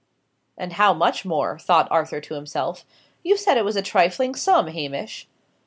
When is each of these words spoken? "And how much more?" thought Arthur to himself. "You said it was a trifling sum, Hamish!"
"And 0.57 0.73
how 0.73 0.95
much 0.95 1.25
more?" 1.25 1.59
thought 1.59 1.87
Arthur 1.91 2.19
to 2.21 2.33
himself. 2.33 2.85
"You 3.21 3.37
said 3.37 3.55
it 3.55 3.63
was 3.65 3.75
a 3.75 3.83
trifling 3.83 4.33
sum, 4.33 4.65
Hamish!" 4.65 5.27